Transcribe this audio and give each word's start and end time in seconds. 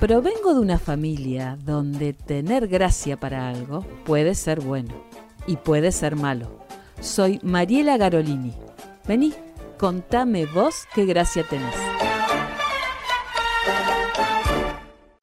Provengo 0.00 0.54
de 0.54 0.60
una 0.60 0.78
familia 0.78 1.58
donde 1.64 2.12
tener 2.12 2.68
gracia 2.68 3.18
para 3.18 3.48
algo 3.48 3.82
puede 4.04 4.34
ser 4.34 4.60
bueno 4.60 4.94
y 5.46 5.56
puede 5.56 5.92
ser 5.92 6.16
malo. 6.16 6.64
Soy 7.00 7.40
Mariela 7.42 7.96
Garolini. 7.96 8.54
Vení, 9.06 9.34
contame 9.76 10.46
vos 10.46 10.86
qué 10.94 11.04
gracia 11.04 11.44
tenés. 11.46 11.74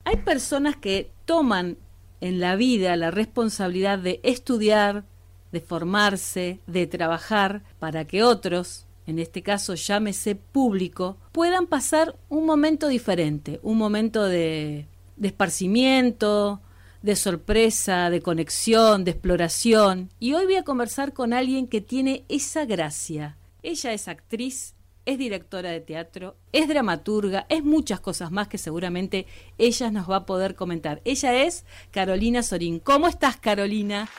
Hay 0.03 0.17
personas 0.17 0.75
que 0.75 1.11
toman 1.25 1.77
en 2.21 2.39
la 2.39 2.55
vida 2.55 2.95
la 2.95 3.11
responsabilidad 3.11 3.97
de 3.97 4.19
estudiar, 4.23 5.05
de 5.51 5.61
formarse, 5.61 6.59
de 6.67 6.85
trabajar 6.85 7.63
para 7.79 8.05
que 8.05 8.23
otros, 8.23 8.84
en 9.07 9.19
este 9.19 9.43
caso 9.43 9.75
llámese 9.75 10.35
público, 10.35 11.17
puedan 11.31 11.67
pasar 11.67 12.15
un 12.29 12.45
momento 12.45 12.87
diferente, 12.87 13.59
un 13.61 13.77
momento 13.77 14.23
de, 14.23 14.87
esparcimiento, 15.21 16.61
de 17.01 17.15
sorpresa, 17.15 18.09
de 18.09 18.21
conexión, 18.21 19.03
de 19.03 19.11
exploración. 19.11 20.09
Y 20.19 20.33
hoy 20.33 20.45
voy 20.45 20.55
a 20.55 20.63
conversar 20.63 21.13
con 21.13 21.33
alguien 21.33 21.67
que 21.67 21.81
tiene 21.81 22.25
esa 22.29 22.65
gracia. 22.65 23.37
Ella 23.61 23.93
es 23.93 24.07
actriz, 24.07 24.75
es 25.05 25.19
directora 25.19 25.69
de 25.69 25.81
teatro, 25.81 26.35
es 26.51 26.67
dramaturga, 26.67 27.45
es 27.49 27.63
muchas 27.63 27.99
cosas 27.99 28.31
más 28.31 28.47
que 28.47 28.57
seguramente 28.57 29.27
ella 29.59 29.91
nos 29.91 30.09
va 30.09 30.17
a 30.17 30.25
poder 30.25 30.55
comentar. 30.55 31.01
Ella 31.05 31.43
es 31.43 31.63
Carolina 31.91 32.41
Sorín. 32.41 32.79
¿Cómo 32.79 33.07
estás, 33.07 33.37
Carolina? 33.37 34.09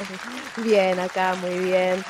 Bien, 0.64 0.98
acá, 0.98 1.36
muy 1.42 1.58
bien. 1.58 2.02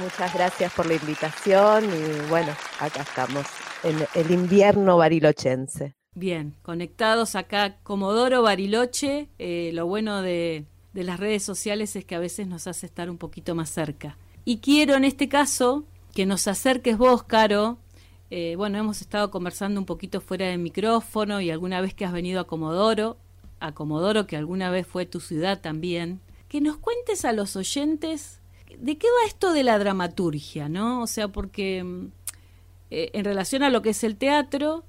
Muchas 0.00 0.34
gracias 0.34 0.72
por 0.72 0.86
la 0.86 0.94
invitación 0.94 1.84
y 1.84 2.28
bueno, 2.28 2.52
acá 2.80 3.02
estamos 3.02 3.46
en 3.84 4.04
el 4.14 4.30
invierno 4.32 4.96
barilochense. 4.96 5.94
Bien, 6.16 6.56
conectados 6.62 7.36
acá 7.36 7.76
Comodoro 7.82 8.42
Bariloche. 8.42 9.28
Eh, 9.38 9.70
lo 9.72 9.86
bueno 9.86 10.22
de, 10.22 10.64
las 10.94 11.20
redes 11.20 11.44
sociales 11.44 11.94
es 11.94 12.04
que 12.04 12.16
a 12.16 12.18
veces 12.18 12.46
nos 12.48 12.66
hace 12.66 12.86
estar 12.86 13.08
un 13.08 13.18
poquito 13.18 13.54
más 13.54 13.70
cerca. 13.70 14.16
Y 14.44 14.58
quiero 14.58 14.94
en 14.94 15.04
este 15.04 15.28
caso 15.28 15.84
que 16.12 16.26
nos 16.26 16.48
acerques 16.48 16.98
vos, 16.98 17.22
Caro. 17.22 17.78
Eh, 18.30 18.54
bueno, 18.56 18.78
hemos 18.78 19.00
estado 19.00 19.30
conversando 19.30 19.80
un 19.80 19.86
poquito 19.86 20.20
fuera 20.20 20.46
del 20.46 20.58
micrófono 20.58 21.40
y 21.40 21.50
alguna 21.50 21.80
vez 21.80 21.94
que 21.94 22.04
has 22.04 22.12
venido 22.12 22.40
a 22.40 22.46
Comodoro, 22.46 23.16
a 23.60 23.72
Comodoro 23.72 24.26
que 24.26 24.36
alguna 24.36 24.70
vez 24.70 24.86
fue 24.86 25.06
tu 25.06 25.20
ciudad 25.20 25.60
también, 25.60 26.20
que 26.48 26.60
nos 26.60 26.78
cuentes 26.78 27.24
a 27.24 27.32
los 27.32 27.54
oyentes 27.54 28.40
¿de 28.78 28.98
qué 28.98 29.06
va 29.06 29.26
esto 29.26 29.52
de 29.52 29.64
la 29.64 29.78
dramaturgia, 29.78 30.68
no? 30.68 31.02
O 31.02 31.06
sea, 31.06 31.28
porque 31.28 31.82
mm, 31.84 32.06
eh, 32.90 33.10
en 33.14 33.24
relación 33.24 33.62
a 33.62 33.70
lo 33.70 33.82
que 33.82 33.90
es 33.90 34.04
el 34.04 34.16
teatro, 34.16 34.84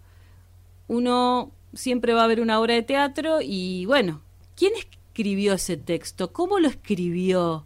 uno 0.87 1.51
siempre 1.73 2.13
va 2.13 2.23
a 2.23 2.27
ver 2.27 2.41
una 2.41 2.59
obra 2.59 2.75
de 2.75 2.83
teatro 2.83 3.39
y 3.41 3.85
bueno, 3.85 4.21
¿quién 4.55 4.73
escribió 4.75 5.53
ese 5.53 5.77
texto? 5.77 6.31
¿Cómo 6.31 6.59
lo 6.59 6.67
escribió? 6.67 7.65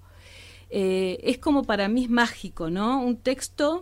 Eh, 0.69 1.19
es 1.23 1.39
como 1.39 1.63
para 1.63 1.87
mí 1.89 2.05
es 2.05 2.09
mágico, 2.09 2.69
¿no? 2.69 3.01
Un 3.03 3.17
texto 3.17 3.81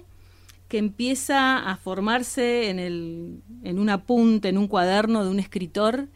que 0.67 0.77
empieza 0.77 1.59
a 1.59 1.77
formarse 1.77 2.69
en, 2.69 2.79
el, 2.79 3.41
en 3.63 3.79
un 3.79 3.89
apunte, 3.89 4.49
en 4.49 4.57
un 4.57 4.67
cuaderno 4.67 5.23
de 5.23 5.29
un 5.29 5.39
escritor 5.39 6.09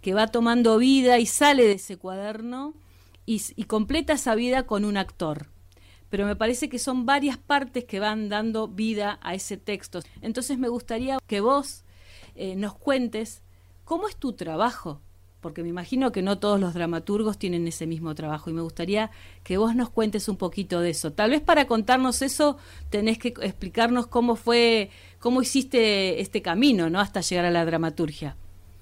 que 0.00 0.14
va 0.14 0.28
tomando 0.28 0.78
vida 0.78 1.18
y 1.18 1.26
sale 1.26 1.64
de 1.64 1.72
ese 1.72 1.96
cuaderno 1.96 2.74
y, 3.26 3.42
y 3.56 3.64
completa 3.64 4.14
esa 4.14 4.34
vida 4.34 4.64
con 4.64 4.84
un 4.84 4.96
actor 4.96 5.51
pero 6.12 6.26
me 6.26 6.36
parece 6.36 6.68
que 6.68 6.78
son 6.78 7.06
varias 7.06 7.38
partes 7.38 7.84
que 7.84 7.98
van 7.98 8.28
dando 8.28 8.68
vida 8.68 9.18
a 9.22 9.32
ese 9.32 9.56
texto. 9.56 10.00
Entonces 10.20 10.58
me 10.58 10.68
gustaría 10.68 11.16
que 11.26 11.40
vos 11.40 11.84
eh, 12.34 12.54
nos 12.54 12.74
cuentes 12.74 13.40
cómo 13.86 14.08
es 14.08 14.16
tu 14.16 14.34
trabajo, 14.34 15.00
porque 15.40 15.62
me 15.62 15.70
imagino 15.70 16.12
que 16.12 16.20
no 16.20 16.38
todos 16.38 16.60
los 16.60 16.74
dramaturgos 16.74 17.38
tienen 17.38 17.66
ese 17.66 17.86
mismo 17.86 18.14
trabajo 18.14 18.50
y 18.50 18.52
me 18.52 18.60
gustaría 18.60 19.10
que 19.42 19.56
vos 19.56 19.74
nos 19.74 19.88
cuentes 19.88 20.28
un 20.28 20.36
poquito 20.36 20.80
de 20.80 20.90
eso. 20.90 21.14
Tal 21.14 21.30
vez 21.30 21.40
para 21.40 21.66
contarnos 21.66 22.20
eso 22.20 22.58
tenés 22.90 23.16
que 23.16 23.32
explicarnos 23.40 24.06
cómo 24.06 24.36
fue, 24.36 24.90
cómo 25.18 25.40
hiciste 25.40 26.20
este 26.20 26.42
camino, 26.42 26.90
¿no? 26.90 27.00
Hasta 27.00 27.22
llegar 27.22 27.46
a 27.46 27.50
la 27.50 27.64
dramaturgia. 27.64 28.36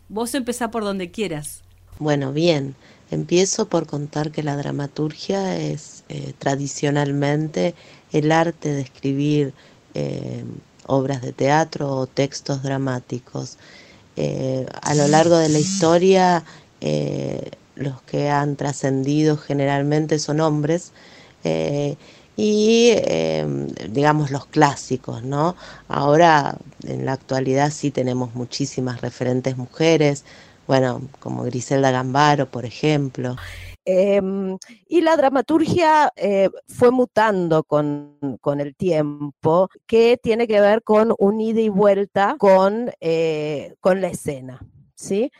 Vos 0.08 0.34
empezá 0.34 0.72
por 0.72 0.82
donde 0.82 1.12
quieras. 1.12 1.62
Bueno, 2.00 2.32
bien. 2.32 2.74
Empiezo 3.10 3.68
por 3.68 3.86
contar 3.86 4.30
que 4.30 4.44
la 4.44 4.56
dramaturgia 4.56 5.56
es 5.56 6.04
eh, 6.08 6.32
tradicionalmente 6.38 7.74
el 8.12 8.30
arte 8.30 8.72
de 8.72 8.82
escribir 8.82 9.52
eh, 9.94 10.44
obras 10.86 11.20
de 11.20 11.32
teatro 11.32 11.90
o 11.90 12.06
textos 12.06 12.62
dramáticos. 12.62 13.58
Eh, 14.16 14.64
a 14.82 14.94
lo 14.94 15.08
largo 15.08 15.38
de 15.38 15.48
la 15.48 15.58
historia, 15.58 16.44
los 17.74 18.00
que 18.02 18.30
han 18.30 18.56
trascendido 18.56 19.36
generalmente 19.36 20.18
son 20.18 20.40
hombres 20.40 20.92
y 22.36 22.94
digamos 23.88 24.30
los 24.30 24.46
clásicos, 24.46 25.22
¿no? 25.22 25.56
Ahora 25.88 26.56
en 26.86 27.04
la 27.04 27.12
actualidad 27.12 27.70
sí 27.70 27.90
tenemos 27.90 28.34
muchísimas 28.34 29.00
referentes 29.02 29.56
mujeres, 29.56 30.24
bueno, 30.70 31.02
como 31.18 31.42
Griselda 31.42 31.90
Gambaro, 31.90 32.48
por 32.48 32.64
ejemplo. 32.64 33.34
Em, 33.84 34.56
y 34.86 35.00
la 35.00 35.16
dramaturgia 35.16 36.12
eh, 36.14 36.48
fue 36.68 36.92
mutando 36.92 37.64
con, 37.64 38.16
el 38.60 38.76
tiempo, 38.76 39.68
que 39.88 40.16
tiene 40.22 40.46
que 40.46 40.60
ver 40.60 40.84
con 40.84 41.12
un 41.18 41.40
ida 41.40 41.60
y 41.60 41.70
vuelta 41.70 42.36
con, 42.38 42.92
eh, 43.00 43.74
con 43.80 44.00
la 44.00 44.06
escena. 44.06 44.60
¿sí? 44.94 45.32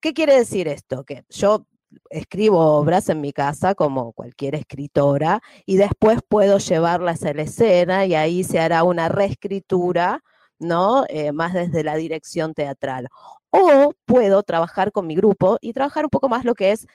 ¿Qué 0.00 0.14
quiere 0.14 0.38
decir 0.38 0.68
esto? 0.68 1.04
Que 1.04 1.24
yo 1.28 1.66
escribo 2.08 2.58
obras 2.78 3.10
en 3.10 3.20
mi 3.20 3.34
casa 3.34 3.74
como 3.74 4.14
cualquier 4.14 4.54
escritora 4.54 5.42
y 5.66 5.76
después 5.76 6.20
puedo 6.26 6.56
llevarlas 6.56 7.24
a 7.24 7.34
la 7.34 7.42
escena 7.42 8.06
y 8.06 8.14
ahí 8.14 8.42
se 8.42 8.58
hará 8.58 8.84
una 8.84 9.10
reescritura, 9.10 10.22
¿no? 10.58 11.04
Eh, 11.10 11.32
más 11.32 11.52
desde 11.52 11.84
la 11.84 11.96
dirección 11.96 12.54
teatral 12.54 13.10
o 13.50 13.92
puedo 14.04 14.42
trabajar 14.42 14.92
con 14.92 15.06
mi 15.06 15.14
grupo 15.14 15.58
y 15.60 15.72
trabajar 15.72 16.04
un 16.04 16.10
poco 16.10 16.28
más 16.28 16.44
lo 16.44 16.54
que 16.54 16.72
es, 16.72 16.86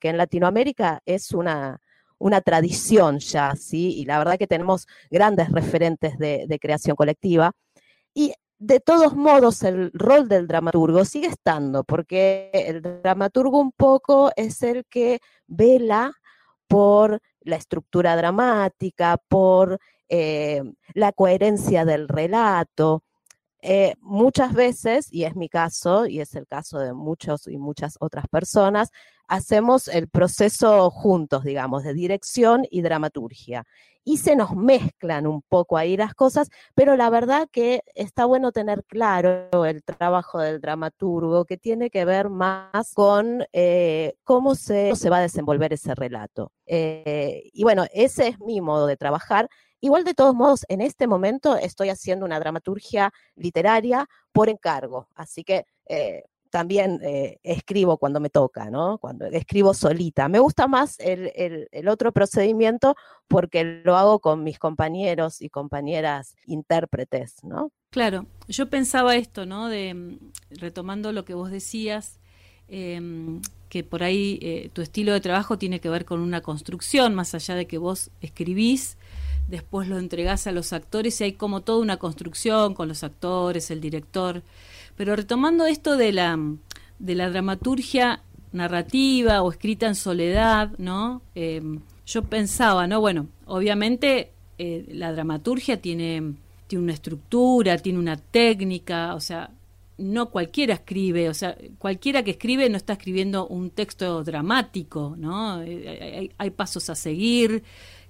que 0.00 0.08
en 0.08 0.16
Latinoamérica 0.16 1.00
es 1.06 1.32
una, 1.32 1.80
una 2.18 2.40
tradición 2.40 3.18
ya, 3.18 3.54
¿sí? 3.56 3.94
Y 3.98 4.04
la 4.04 4.18
verdad 4.18 4.38
que 4.38 4.46
tenemos 4.46 4.86
grandes 5.10 5.50
referentes 5.50 6.18
de, 6.18 6.46
de 6.46 6.58
creación 6.58 6.96
colectiva. 6.96 7.52
Y 8.14 8.34
de 8.58 8.78
todos 8.78 9.16
modos, 9.16 9.62
el 9.64 9.90
rol 9.92 10.28
del 10.28 10.46
dramaturgo 10.46 11.04
sigue 11.04 11.26
estando, 11.26 11.82
porque 11.82 12.50
el 12.52 12.80
dramaturgo 12.80 13.58
un 13.58 13.72
poco 13.72 14.30
es 14.36 14.62
el 14.62 14.84
que 14.86 15.18
vela 15.48 16.12
por 16.68 17.20
la 17.40 17.56
estructura 17.56 18.16
dramática, 18.16 19.18
por 19.28 19.78
eh, 20.08 20.62
la 20.94 21.12
coherencia 21.12 21.84
del 21.84 22.08
relato, 22.08 23.02
eh, 23.62 23.94
muchas 24.00 24.52
veces, 24.52 25.06
y 25.12 25.22
es 25.22 25.36
mi 25.36 25.48
caso, 25.48 26.06
y 26.06 26.20
es 26.20 26.34
el 26.34 26.48
caso 26.48 26.80
de 26.80 26.92
muchos 26.92 27.46
y 27.46 27.58
muchas 27.58 27.96
otras 28.00 28.26
personas, 28.28 28.90
hacemos 29.28 29.86
el 29.86 30.08
proceso 30.08 30.90
juntos, 30.90 31.44
digamos, 31.44 31.84
de 31.84 31.94
dirección 31.94 32.66
y 32.70 32.82
dramaturgia. 32.82 33.64
Y 34.04 34.16
se 34.16 34.34
nos 34.34 34.56
mezclan 34.56 35.28
un 35.28 35.42
poco 35.42 35.76
ahí 35.76 35.96
las 35.96 36.12
cosas, 36.14 36.50
pero 36.74 36.96
la 36.96 37.08
verdad 37.08 37.48
que 37.52 37.82
está 37.94 38.24
bueno 38.24 38.50
tener 38.50 38.82
claro 38.84 39.64
el 39.64 39.84
trabajo 39.84 40.40
del 40.40 40.60
dramaturgo, 40.60 41.44
que 41.44 41.56
tiene 41.56 41.88
que 41.88 42.04
ver 42.04 42.30
más 42.30 42.92
con 42.94 43.44
eh, 43.52 44.14
cómo 44.24 44.56
se, 44.56 44.96
se, 44.96 45.08
va 45.08 45.18
a 45.18 45.22
desenvolver 45.22 45.72
ese 45.72 45.94
relato. 45.94 46.50
Eh, 46.66 47.48
y 47.52 47.62
bueno, 47.62 47.86
ese 47.94 48.26
es 48.26 48.40
mi 48.40 48.60
modo 48.60 48.88
de 48.88 48.96
trabajar 48.96 49.48
Igual 49.84 50.04
de 50.04 50.14
todos 50.14 50.32
modos, 50.32 50.64
en 50.68 50.80
este 50.80 51.08
momento 51.08 51.56
estoy 51.56 51.88
haciendo 51.88 52.24
una 52.24 52.38
dramaturgia 52.38 53.12
literaria 53.34 54.08
por 54.30 54.48
encargo, 54.48 55.08
así 55.16 55.42
que 55.42 55.66
eh, 55.86 56.22
también 56.50 57.00
eh, 57.02 57.40
escribo 57.42 57.96
cuando 57.96 58.20
me 58.20 58.30
toca, 58.30 58.70
¿no? 58.70 58.98
Cuando 58.98 59.26
escribo 59.26 59.74
solita. 59.74 60.28
Me 60.28 60.38
gusta 60.38 60.68
más 60.68 61.00
el, 61.00 61.66
otro 61.88 62.12
procedimiento 62.12 62.94
porque 63.26 63.82
lo 63.82 63.96
hago 63.96 64.20
con 64.20 64.44
mis 64.44 64.60
compañeros 64.60 65.42
y 65.42 65.48
compañeras 65.48 66.36
intérpretes, 66.46 67.42
¿no? 67.42 67.72
Claro, 67.90 68.26
yo 68.46 68.70
pensaba 68.70 69.16
esto, 69.16 69.46
¿no? 69.46 69.68
De 69.68 69.94
mm, 69.94 70.18
retomando 70.60 71.10
lo 71.10 71.24
que 71.24 71.34
vos 71.34 71.50
decías, 71.50 72.20
em, 72.68 73.40
que 73.68 73.82
por 73.82 74.04
ahí 74.04 74.38
eh, 74.42 74.70
tu 74.72 74.80
estilo 74.80 75.12
de 75.12 75.20
trabajo 75.20 75.58
tiene 75.58 75.80
que 75.80 75.90
ver 75.90 76.04
con 76.04 76.20
una 76.20 76.40
construcción, 76.40 77.16
más 77.16 77.34
allá 77.34 77.56
de 77.56 77.66
que 77.66 77.78
vos 77.78 78.12
escribís 78.20 78.96
después 79.48 79.88
lo 79.88 79.98
entregás 79.98 80.46
a 80.46 80.52
los 80.52 80.72
actores 80.72 81.20
y 81.20 81.24
hay 81.24 81.32
como 81.32 81.60
toda 81.60 81.80
una 81.80 81.98
construcción 81.98 82.74
con 82.74 82.88
los 82.88 83.04
actores, 83.04 83.70
el 83.70 83.80
director. 83.80 84.42
Pero 84.96 85.16
retomando 85.16 85.66
esto 85.66 85.96
de 85.96 86.12
la, 86.12 86.38
de 86.98 87.14
la 87.14 87.30
dramaturgia 87.30 88.22
narrativa 88.52 89.42
o 89.42 89.50
escrita 89.50 89.86
en 89.86 89.94
soledad, 89.94 90.70
¿no? 90.78 91.22
Em, 91.34 91.80
yo 92.06 92.22
pensaba, 92.22 92.86
¿no? 92.86 93.00
Bueno, 93.00 93.28
obviamente 93.46 94.32
eh, 94.58 94.86
la 94.88 95.12
dramaturgia 95.12 95.80
tiene, 95.80 96.34
tiene 96.66 96.84
una 96.84 96.92
estructura, 96.92 97.78
tiene 97.78 97.98
una 97.98 98.16
técnica, 98.16 99.14
o 99.14 99.20
sea, 99.20 99.50
no 99.98 100.30
cualquiera 100.30 100.74
escribe, 100.74 101.28
o 101.28 101.34
sea, 101.34 101.56
cualquiera 101.78 102.22
que 102.22 102.32
escribe 102.32 102.68
no 102.68 102.76
está 102.76 102.94
escribiendo 102.94 103.46
un 103.46 103.70
texto 103.70 104.22
dramático, 104.24 105.14
¿no? 105.16 105.62
Eh, 105.62 106.30
hay, 106.36 106.50
pasos 106.50 106.90
a 106.90 106.94
seguir, 106.94 107.62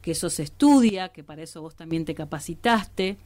que 0.03 0.11
eso 0.11 0.29
se 0.29 0.43
estudia, 0.43 1.11
que 1.11 1.25
para 1.25 1.43
eso 1.43 1.63
vos 1.63 1.75
también 1.75 2.05
te 2.05 2.15
capacitaste, 2.15 3.17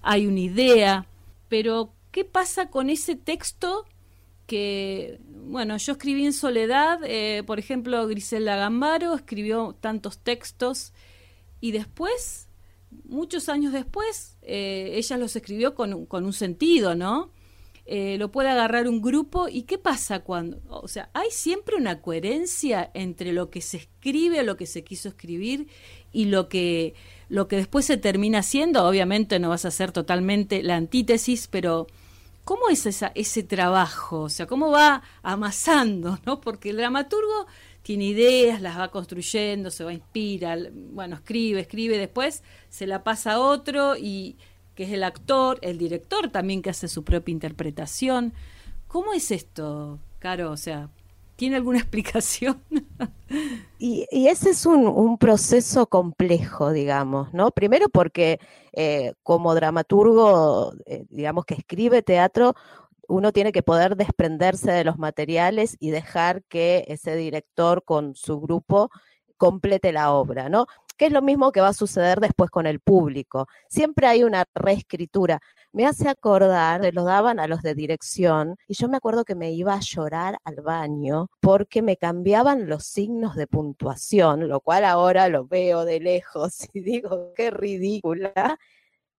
hay 0.00 0.26
una 0.26 0.40
idea, 0.40 1.06
pero 1.48 1.92
¿qué 2.10 2.24
pasa 2.24 2.70
con 2.70 2.90
ese 2.90 3.14
texto 3.14 3.84
que, 4.46 5.20
bueno, 5.28 5.76
yo 5.76 5.92
escribí 5.92 6.24
en 6.24 6.32
soledad, 6.32 7.00
eh, 7.04 7.42
por 7.46 7.58
ejemplo, 7.58 8.06
Griselda 8.08 8.56
Gambaro 8.56 9.14
escribió 9.14 9.76
tantos 9.80 10.18
textos 10.18 10.92
y 11.60 11.72
después, 11.72 12.48
muchos 13.04 13.48
años 13.48 13.72
después, 13.72 14.36
eh, 14.42 14.92
ella 14.94 15.16
los 15.18 15.36
escribió 15.36 15.74
con, 15.74 16.06
con 16.06 16.24
un 16.24 16.32
sentido, 16.32 16.94
¿no? 16.94 17.30
Eh, 17.84 18.16
lo 18.16 18.30
puede 18.30 18.48
agarrar 18.48 18.86
un 18.88 19.02
grupo 19.02 19.48
y 19.48 19.62
qué 19.62 19.76
pasa 19.76 20.20
cuando, 20.20 20.60
o 20.68 20.86
sea, 20.86 21.10
hay 21.14 21.30
siempre 21.32 21.74
una 21.74 22.00
coherencia 22.00 22.90
entre 22.94 23.32
lo 23.32 23.50
que 23.50 23.60
se 23.60 23.78
escribe 23.78 24.38
o 24.38 24.44
lo 24.44 24.56
que 24.56 24.66
se 24.66 24.84
quiso 24.84 25.08
escribir 25.08 25.66
y 26.12 26.26
lo 26.26 26.48
que 26.48 26.94
lo 27.28 27.48
que 27.48 27.56
después 27.56 27.86
se 27.86 27.96
termina 27.96 28.40
haciendo, 28.40 28.86
obviamente 28.86 29.38
no 29.38 29.48
vas 29.48 29.64
a 29.64 29.68
hacer 29.68 29.90
totalmente 29.90 30.62
la 30.62 30.76
antítesis, 30.76 31.48
pero 31.48 31.86
¿cómo 32.44 32.68
es 32.68 32.86
ese 32.86 33.42
trabajo? 33.42 34.22
O 34.22 34.28
sea, 34.28 34.46
¿cómo 34.46 34.70
va 34.70 35.02
amasando? 35.22 36.18
¿no? 36.26 36.40
Porque 36.40 36.70
el 36.70 36.76
dramaturgo 36.76 37.46
tiene 37.82 38.04
ideas, 38.04 38.60
las 38.60 38.78
va 38.78 38.90
construyendo, 38.90 39.70
se 39.70 39.82
va 39.82 39.90
a 39.90 39.94
inspirar, 39.94 40.70
bueno, 40.72 41.16
escribe, 41.16 41.60
escribe, 41.60 41.98
después 41.98 42.42
se 42.68 42.86
la 42.86 43.02
pasa 43.02 43.32
a 43.32 43.40
otro 43.40 43.96
y 43.96 44.36
es 44.84 44.92
el 44.92 45.04
actor, 45.04 45.58
el 45.62 45.78
director 45.78 46.30
también 46.30 46.62
que 46.62 46.70
hace 46.70 46.88
su 46.88 47.04
propia 47.04 47.32
interpretación. 47.32 48.32
¿Cómo 48.88 49.12
es 49.12 49.30
esto, 49.30 49.98
Caro? 50.18 50.50
O 50.50 50.56
sea, 50.56 50.88
¿tiene 51.36 51.56
alguna 51.56 51.78
explicación? 51.80 52.62
y, 53.78 54.06
ese 54.10 54.50
es 54.50 54.66
un, 54.66 55.18
proceso 55.18 55.86
complejo, 55.86 56.72
digamos, 56.72 57.32
¿no? 57.32 57.50
Primero 57.50 57.88
porque 57.88 58.38
eh, 58.72 59.14
como 59.22 59.54
dramaturgo, 59.54 60.74
eh, 60.86 61.04
digamos 61.10 61.44
que 61.44 61.54
escribe 61.54 62.02
teatro, 62.02 62.54
uno 63.08 63.32
tiene 63.32 63.52
que 63.52 63.62
poder 63.62 63.96
desprenderse 63.96 64.72
de 64.72 64.84
los 64.84 64.98
materiales 64.98 65.76
y 65.80 65.90
dejar 65.90 66.42
que 66.44 66.84
ese 66.88 67.16
director 67.16 67.84
con 67.84 68.14
su 68.14 68.40
grupo 68.40 68.90
complete 69.36 69.92
la 69.92 70.12
obra, 70.12 70.48
¿no? 70.48 70.66
Que 71.02 71.06
es 71.06 71.12
lo 71.12 71.20
mismo 71.20 71.50
que 71.50 71.60
va 71.60 71.66
a 71.66 71.72
suceder 71.72 72.20
después 72.20 72.48
con 72.48 72.64
el 72.64 72.78
público. 72.78 73.48
Siempre 73.68 74.06
hay 74.06 74.22
una 74.22 74.44
reescritura. 74.54 75.40
Me 75.72 75.84
hace 75.84 76.08
acordar, 76.08 76.94
lo 76.94 77.02
daban 77.02 77.40
a 77.40 77.48
los 77.48 77.60
de 77.62 77.74
dirección, 77.74 78.54
y 78.68 78.74
yo 78.74 78.88
me 78.88 78.98
acuerdo 78.98 79.24
que 79.24 79.34
me 79.34 79.50
iba 79.50 79.74
a 79.74 79.80
llorar 79.80 80.38
al 80.44 80.60
baño 80.60 81.26
porque 81.40 81.82
me 81.82 81.96
cambiaban 81.96 82.68
los 82.68 82.84
signos 82.84 83.34
de 83.34 83.48
puntuación, 83.48 84.46
lo 84.46 84.60
cual 84.60 84.84
ahora 84.84 85.26
lo 85.26 85.44
veo 85.44 85.84
de 85.84 85.98
lejos 85.98 86.68
y 86.72 86.82
digo, 86.82 87.32
qué 87.34 87.50
ridícula. 87.50 88.60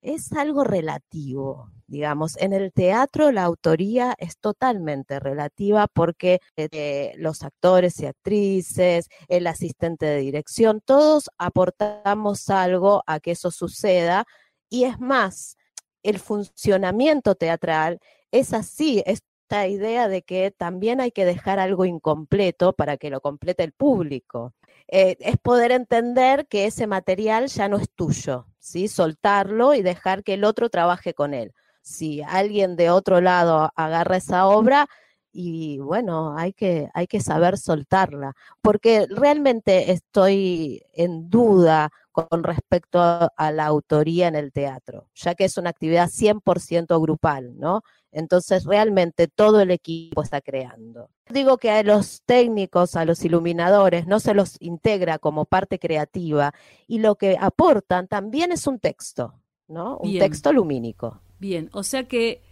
Es 0.03 0.33
algo 0.33 0.65
relativo, 0.65 1.71
digamos. 1.87 2.35
En 2.37 2.51
el 2.51 2.73
teatro 2.73 3.31
la 3.31 3.43
autoría 3.43 4.13
es 4.17 4.37
totalmente 4.37 5.17
relativa 5.21 5.87
porque 5.87 6.41
eh, 6.57 7.13
los 7.15 7.41
actores 7.41 8.01
y 8.01 8.07
actrices, 8.07 9.07
el 9.29 9.47
asistente 9.47 10.05
de 10.05 10.17
dirección, 10.17 10.81
todos 10.83 11.29
aportamos 11.37 12.49
algo 12.49 13.01
a 13.07 13.21
que 13.21 13.31
eso 13.31 13.49
suceda 13.49 14.25
y 14.69 14.83
es 14.83 14.99
más, 14.99 15.55
el 16.03 16.19
funcionamiento 16.19 17.35
teatral 17.35 17.99
es 18.31 18.53
así, 18.53 19.03
esta 19.05 19.67
idea 19.69 20.09
de 20.09 20.21
que 20.23 20.51
también 20.51 20.99
hay 20.99 21.11
que 21.11 21.23
dejar 21.23 21.59
algo 21.59 21.85
incompleto 21.85 22.73
para 22.73 22.97
que 22.97 23.09
lo 23.09 23.21
complete 23.21 23.63
el 23.63 23.71
público. 23.71 24.53
Eh, 24.87 25.17
es 25.19 25.37
poder 25.37 25.71
entender 25.71 26.47
que 26.47 26.65
ese 26.65 26.87
material 26.87 27.47
ya 27.47 27.67
no 27.67 27.77
es 27.77 27.89
tuyo, 27.89 28.47
¿sí? 28.59 28.87
soltarlo 28.87 29.73
y 29.73 29.81
dejar 29.81 30.23
que 30.23 30.35
el 30.35 30.43
otro 30.43 30.69
trabaje 30.69 31.13
con 31.13 31.33
él 31.33 31.53
si 31.83 32.21
alguien 32.23 32.75
de 32.75 32.89
otro 32.89 33.21
lado 33.21 33.71
agarra 33.75 34.17
esa 34.17 34.47
obra, 34.47 34.87
y 35.33 35.79
bueno, 35.79 36.37
hay 36.37 36.53
que, 36.53 36.89
hay 36.93 37.07
que 37.07 37.19
saber 37.19 37.57
soltarla, 37.57 38.35
porque 38.61 39.07
realmente 39.09 39.91
estoy 39.91 40.83
en 40.93 41.29
duda 41.29 41.91
con 42.11 42.43
respecto 42.43 43.01
a 43.01 43.51
la 43.51 43.65
autoría 43.65 44.27
en 44.27 44.35
el 44.35 44.51
teatro, 44.51 45.07
ya 45.15 45.33
que 45.33 45.45
es 45.45 45.57
una 45.57 45.71
actividad 45.71 46.09
100% 46.09 47.01
grupal, 47.01 47.57
¿no? 47.57 47.81
Entonces 48.11 48.65
realmente 48.65 49.27
todo 49.27 49.59
el 49.61 49.71
equipo 49.71 50.21
está 50.21 50.39
creando. 50.39 51.09
Digo 51.29 51.57
que 51.57 51.71
a 51.71 51.81
los 51.81 52.21
técnicos, 52.23 52.95
a 52.95 53.05
los 53.05 53.25
iluminadores, 53.25 54.05
no 54.05 54.19
se 54.19 54.35
los 54.35 54.57
integra 54.59 55.17
como 55.17 55.45
parte 55.45 55.79
creativa 55.79 56.53
y 56.85 56.99
lo 56.99 57.15
que 57.15 57.35
aportan 57.39 58.07
también 58.07 58.51
es 58.51 58.67
un 58.67 58.77
texto, 58.77 59.33
¿no? 59.67 59.97
Un 59.97 60.19
texto 60.19 60.53
lumínico. 60.53 61.19
Bien, 61.39 61.71
o 61.73 61.81
sea 61.81 62.07
que 62.07 62.43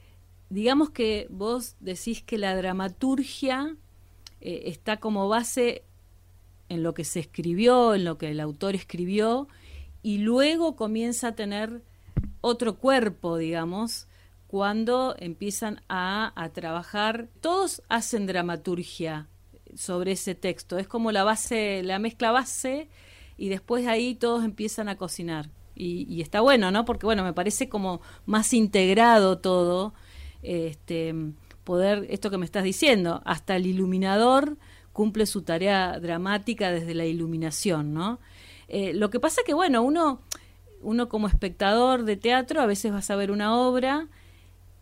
digamos 0.52 0.90
que 0.90 1.28
vos 1.30 1.76
decís 1.80 2.22
que 2.22 2.38
la 2.38 2.56
dramaturgia 2.56 3.76
eh, 4.42 4.64
está 4.66 4.98
como 4.98 5.30
base 5.30 5.84
en 6.70 6.84
lo 6.84 6.94
que 6.94 7.06
se 7.06 7.20
escribió, 7.20 7.96
en 7.96 8.06
lo 8.06 8.18
que 8.18 8.30
el 8.32 8.40
autor 8.40 8.76
escribió, 8.76 9.48
y 10.04 10.20
luego 10.20 10.76
comienza 10.76 11.30
a 11.30 11.36
tener 11.36 11.82
otro 12.42 12.76
cuerpo, 12.78 13.38
digamos, 13.38 14.08
cuando 14.48 15.16
empiezan 15.18 15.82
a, 15.88 16.34
a 16.36 16.50
trabajar. 16.50 17.30
Todos 17.40 17.82
hacen 17.88 18.28
dramaturgia 18.28 19.28
sobre 19.76 20.14
ese 20.14 20.36
texto, 20.36 20.78
es 20.78 20.88
como 20.88 21.12
la 21.12 21.24
base, 21.24 21.82
la 21.84 21.98
mezcla 21.98 22.32
base, 22.32 22.90
y 23.38 23.50
después 23.50 23.88
ahí 23.88 24.16
todos 24.16 24.44
empiezan 24.44 24.90
a 24.90 24.98
cocinar 24.98 25.50
y, 25.76 26.22
está 26.22 26.42
bueno, 26.42 26.72
¿no? 26.72 26.86
Porque 26.86 27.06
bueno, 27.06 27.24
me 27.24 27.34
parece 27.34 27.70
como 27.70 28.02
más 28.26 28.54
integrado 28.54 29.40
todo, 29.40 29.94
este, 30.44 31.14
poder, 31.64 32.08
esto 32.10 32.30
que 32.30 32.38
me 32.38 32.46
estás 32.46 32.64
diciendo, 32.64 33.22
hasta 33.26 33.56
el 33.56 33.66
iluminador 33.66 34.58
cumple 34.94 35.26
su 35.26 35.42
tarea 35.44 36.00
dramática 36.00 36.72
desde 36.72 36.94
la 36.94 37.06
iluminación, 37.06 37.94
¿no? 37.94 38.20
Eh, 38.68 38.94
lo 38.94 39.10
que 39.10 39.20
pasa 39.20 39.42
que, 39.46 39.54
bueno, 39.54 39.82
uno, 39.82 40.22
uno 40.82 41.10
como 41.10 41.28
espectador 41.28 42.04
de 42.04 42.18
teatro 42.18 42.62
a 42.62 42.66
veces 42.66 42.92
vas 42.92 43.10
a 43.10 43.16
ver 43.16 43.32
una 43.32 43.58
obra 43.58 44.08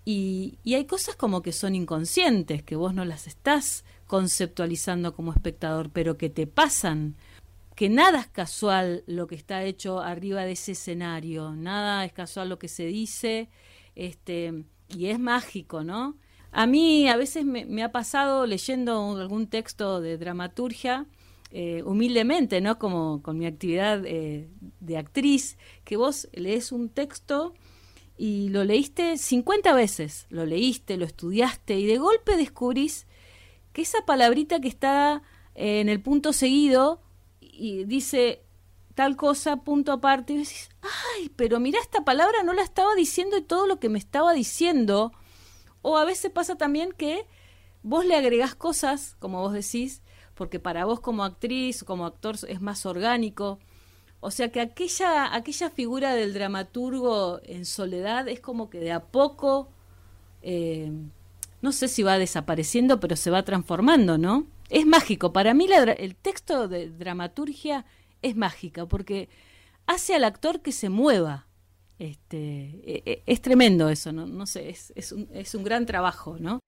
y, 0.05 0.57
y 0.63 0.75
hay 0.75 0.85
cosas 0.85 1.15
como 1.15 1.41
que 1.41 1.51
son 1.51 1.75
inconscientes, 1.75 2.63
que 2.63 2.75
vos 2.75 2.93
no 2.93 3.05
las 3.05 3.27
estás 3.27 3.83
conceptualizando 4.07 5.13
como 5.13 5.31
espectador, 5.31 5.89
pero 5.91 6.17
que 6.17 6.29
te 6.29 6.47
pasan 6.47 7.15
que 7.79 7.87
nada 7.87 8.19
es 8.19 8.27
casual 8.27 9.03
lo 9.07 9.27
que 9.27 9.35
está 9.35 9.63
hecho 9.63 10.01
arriba 10.01 10.43
de 10.43 10.51
ese 10.51 10.73
escenario, 10.73 11.55
nada 11.55 12.03
es 12.03 12.11
casual 12.11 12.49
lo 12.49 12.59
que 12.59 12.67
se 12.67 12.85
dice, 12.85 13.47
este, 13.95 14.65
y 14.89 15.07
es 15.07 15.19
mágico, 15.19 15.83
¿no? 15.83 16.17
A 16.51 16.65
mí 16.65 17.07
a 17.07 17.15
veces 17.15 17.45
me, 17.45 17.83
ha 17.83 17.91
pasado 17.91 18.45
leyendo 18.45 19.17
algún 19.17 19.47
texto 19.47 20.01
de 20.01 20.17
dramaturgia, 20.17 21.05
eh, 21.51 21.83
humildemente, 21.83 22.61
¿no? 22.61 22.79
Como 22.79 23.21
con 23.21 23.37
mi 23.37 23.45
actividad 23.45 24.03
eh, 24.05 24.49
de 24.79 24.97
actriz, 24.97 25.57
que 25.83 25.97
vos 25.97 26.27
lees 26.33 26.71
un 26.71 26.89
texto 26.89 27.53
y 28.17 28.49
lo 28.49 28.63
leíste 28.63 29.17
50 29.17 29.73
veces, 29.73 30.25
lo 30.29 30.45
leíste, 30.45 30.97
lo 30.97 31.05
estudiaste 31.05 31.79
y 31.79 31.85
de 31.85 31.97
golpe 31.97 32.35
descubrís 32.35 33.07
que 33.71 33.83
esa 33.83 34.05
palabrita 34.05 34.59
que 34.59 34.67
está 34.67 35.21
en 35.55 35.87
el 35.87 36.01
punto 36.01 36.33
seguido 36.33 37.01
y 37.39 37.85
dice 37.85 38.43
tal 38.99 39.15
cosa, 39.15 39.55
punto 39.63 39.93
aparte, 39.93 40.33
y 40.33 40.39
decís, 40.39 40.67
ay, 40.81 41.31
pero 41.37 41.61
mira, 41.61 41.79
esta 41.79 42.03
palabra 42.03 42.43
no 42.43 42.51
la 42.51 42.63
estaba 42.63 42.95
diciendo 42.95 43.37
y 43.37 43.41
todo 43.41 43.65
lo 43.65 43.79
que 43.79 43.87
me 43.87 43.97
estaba 43.97 44.33
diciendo. 44.33 45.13
O 45.81 45.95
a 45.95 46.03
veces 46.03 46.31
pasa 46.31 46.57
también 46.57 46.91
que 46.91 47.25
vos 47.81 48.03
le 48.03 48.17
agregás 48.17 48.55
cosas, 48.55 49.15
como 49.19 49.39
vos 49.39 49.53
decís, 49.53 50.01
porque 50.35 50.59
para 50.59 50.83
vos 50.83 50.99
como 50.99 51.23
actriz, 51.23 51.85
como 51.85 52.05
actor 52.05 52.35
es 52.45 52.59
más 52.59 52.85
orgánico. 52.85 53.59
O 54.19 54.31
sea 54.31 54.51
que 54.51 54.59
aquella, 54.59 55.33
aquella 55.33 55.69
figura 55.69 56.13
del 56.13 56.33
dramaturgo 56.33 57.39
en 57.45 57.63
soledad 57.65 58.27
es 58.27 58.41
como 58.41 58.69
que 58.69 58.81
de 58.81 58.91
a 58.91 58.99
poco, 58.99 59.69
eh, 60.41 60.91
no 61.61 61.71
sé 61.71 61.87
si 61.87 62.03
va 62.03 62.17
desapareciendo, 62.17 62.99
pero 62.99 63.15
se 63.15 63.31
va 63.31 63.43
transformando, 63.43 64.17
¿no? 64.17 64.45
es 64.69 64.85
mágico. 64.85 65.33
Para 65.33 65.53
mí 65.53 65.67
el 65.97 66.15
texto 66.15 66.67
de 66.67 66.89
dramaturgia 66.89 67.85
es 68.21 68.35
mágica 68.35 68.85
porque 68.85 69.29
hace 69.87 70.15
al 70.15 70.23
actor 70.23 70.61
que 70.61 70.71
se 70.71 70.89
mueva. 70.89 71.47
Este, 71.97 72.37
e, 72.37 73.03
e, 73.05 73.23
es 73.25 73.41
tremendo 73.41 73.89
eso, 73.89 74.13
¿no? 74.13 74.25
No 74.25 74.45
sé, 74.45 74.69
es, 74.69 74.93
es, 74.95 75.11
un, 75.11 75.27
es 75.33 75.53
un 75.53 75.63
gran 75.63 75.85
trabajo, 75.85 76.37
¿no? 76.39 76.59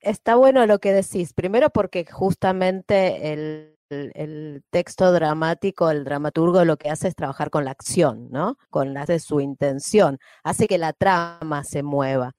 Está 0.00 0.36
bueno 0.36 0.66
lo 0.66 0.78
que 0.78 0.92
decís. 0.92 1.32
Primero 1.32 1.70
porque 1.70 2.04
justamente 2.04 3.32
el 3.32 3.74
el, 3.90 4.62
texto 4.70 5.12
dramático, 5.12 5.90
el 5.90 6.04
dramaturgo 6.04 6.64
lo 6.64 6.76
que 6.76 6.90
hace 6.90 7.08
es 7.08 7.14
trabajar 7.14 7.50
con 7.50 7.64
la 7.64 7.70
acción, 7.70 8.28
¿no? 8.30 8.56
Con 8.70 8.94
la 8.94 9.04
de 9.04 9.18
su 9.18 9.40
intención, 9.40 10.18
hace 10.42 10.66
que 10.66 10.78
la 10.78 10.92
trama 10.92 11.64
se 11.64 11.82
mueva. 11.82 12.32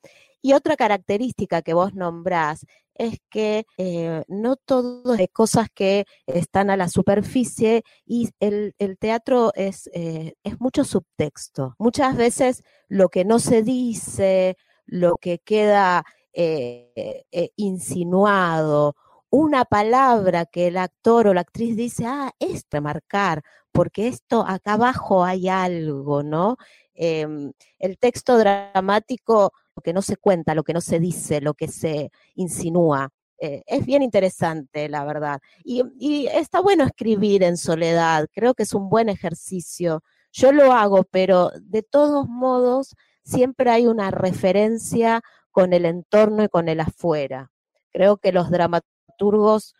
Y 0.46 0.54
otra 0.54 0.76
característica 0.76 1.64
que 1.64 1.74
vos 1.74 1.96
nombrás 1.96 2.68
es 2.94 3.18
que 3.32 3.66
eh, 3.80 4.24
no 4.28 4.58
todo 4.58 5.14
de 5.14 5.28
cosas 5.28 5.70
que 5.74 6.06
están 6.28 6.70
a 6.70 6.78
la 6.78 6.88
superficie 6.88 7.82
y 8.06 8.30
el, 8.40 8.76
teatro 9.00 9.52
es, 9.56 9.90
eh, 9.92 10.36
es 10.44 10.62
mucho 10.62 10.84
subtexto. 10.84 11.74
Muchas 11.80 12.16
veces 12.16 12.62
lo 12.88 13.10
que 13.10 13.26
no 13.26 13.40
se 13.40 13.64
dice, 13.64 14.56
lo 14.86 15.18
que 15.18 15.40
queda 15.40 16.04
eh, 16.32 17.24
insinuado, 17.56 18.96
una 19.32 19.66
palabra 19.66 20.46
que 20.46 20.68
el 20.68 20.78
actor 20.78 21.26
o 21.26 21.34
la 21.34 21.42
actriz 21.42 21.76
dice, 21.76 22.06
ah, 22.06 22.32
es 22.38 22.68
remarcar, 22.70 23.42
porque 23.72 24.08
esto 24.08 24.46
acá 24.48 24.74
abajo 24.74 25.26
hay 25.26 25.50
algo, 25.50 26.22
¿no? 26.22 26.58
Em, 26.94 27.52
el 27.80 27.98
texto 27.98 28.38
dramático, 28.38 29.52
lo 29.76 29.82
que 29.82 29.94
no 29.94 30.02
se 30.02 30.18
cuenta, 30.18 30.56
lo 30.56 30.64
que 30.64 30.74
no 30.74 30.82
se 30.82 31.00
dice, 31.00 31.42
lo 31.42 31.54
que 31.54 31.68
se 31.68 32.12
insinúa. 32.36 33.10
Eh, 33.38 33.64
es 33.66 33.86
bien 33.86 34.02
interesante, 34.02 34.88
la 34.88 35.04
verdad. 35.04 35.40
Y, 35.64 36.28
está 36.28 36.62
bueno 36.62 36.86
escribir 36.86 37.44
en 37.44 37.58
soledad, 37.58 38.28
creo 38.34 38.54
que 38.54 38.64
es 38.64 38.74
un 38.74 38.90
buen 38.90 39.10
ejercicio. 39.10 40.02
Yo 40.32 40.52
lo 40.52 40.72
hago, 40.72 41.04
pero 41.04 41.52
de 41.62 41.84
todos 41.84 42.28
modos 42.28 42.96
siempre 43.24 43.70
hay 43.70 43.88
una 43.88 44.12
referencia 44.12 45.22
con 45.52 45.74
el 45.74 45.86
entorno 45.86 46.44
y 46.44 46.50
con 46.50 46.70
el 46.70 46.80
afuera. 46.80 47.52
Creo 47.92 48.18
que 48.18 48.32
los 48.32 48.50
dramaturgos 48.50 49.74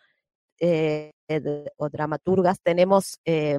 eh, 0.58 1.12
o 1.76 1.88
dramaturgas 1.90 2.60
tenemos 2.62 3.20
eh, 3.24 3.58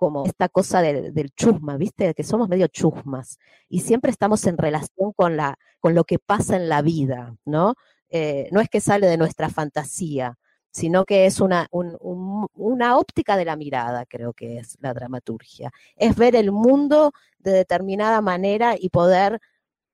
como 0.00 0.24
esta 0.24 0.48
cosa 0.48 0.80
del 0.80 1.30
chusma, 1.32 1.76
¿viste? 1.76 2.14
Que 2.14 2.24
somos 2.24 2.48
medio 2.48 2.68
chusmas 2.68 3.38
y 3.68 3.80
siempre 3.80 4.10
estamos 4.10 4.46
en 4.46 4.56
relación 4.56 5.12
con, 5.14 5.36
la, 5.36 5.58
con 5.78 5.94
lo 5.94 6.04
que 6.04 6.18
pasa 6.18 6.56
en 6.56 6.70
la 6.70 6.80
vida, 6.80 7.36
¿no? 7.44 7.74
Eh, 8.08 8.48
no 8.50 8.62
es 8.62 8.70
que 8.70 8.80
sale 8.80 9.06
de 9.08 9.18
nuestra 9.18 9.50
fantasía, 9.50 10.38
sino 10.70 11.04
que 11.04 11.26
es 11.26 11.38
una, 11.38 11.68
una 11.70 12.96
óptica 12.96 13.36
de 13.36 13.44
la 13.44 13.56
mirada, 13.56 14.06
creo 14.06 14.32
que 14.32 14.56
es 14.56 14.78
la 14.80 14.94
dramaturgia. 14.94 15.70
Es 15.96 16.16
ver 16.16 16.34
el 16.34 16.50
mundo 16.50 17.12
de 17.38 17.52
determinada 17.52 18.22
manera 18.22 18.76
y 18.78 18.88
poder 18.88 19.38